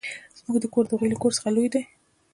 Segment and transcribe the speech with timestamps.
[0.37, 1.81] زموږ کور د هغوې له کور څخه لوي ده.